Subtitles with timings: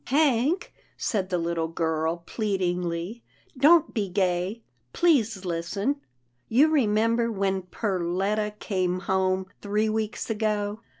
[0.07, 3.21] "Hank," said the little girl, pleadingly,"
[3.59, 5.97] don't be gay— please listen—
[6.49, 10.79] you remember when Per letta came home three weeks ago?"